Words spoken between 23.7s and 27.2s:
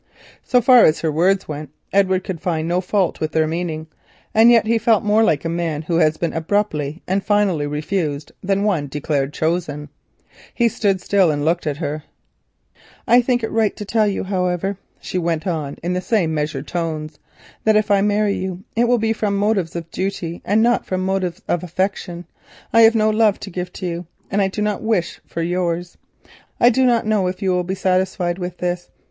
you and I do not wish for yours. I do not